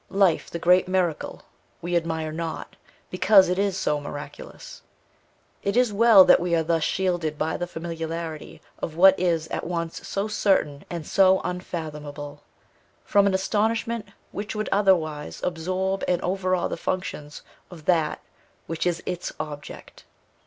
[0.09, 1.43] Life, the great miracle,
[1.79, 2.75] we admire not,
[3.11, 4.81] because it is so miraculous.
[5.61, 9.63] It is well that we are thus shielded by the familiarity of what is at
[9.63, 12.41] once so certain and so unfathomable,
[13.05, 18.21] from an astonishment which would otherwise absorb and overawe the functions of that
[18.65, 20.03] which is its object.